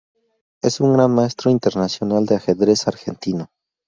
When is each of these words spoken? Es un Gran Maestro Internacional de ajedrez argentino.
Es 0.63 0.79
un 0.79 0.93
Gran 0.93 1.11
Maestro 1.13 1.51
Internacional 1.51 2.25
de 2.25 2.33
ajedrez 2.37 2.87
argentino. 2.87 3.51